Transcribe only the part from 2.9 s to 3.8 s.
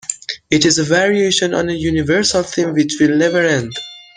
will never end.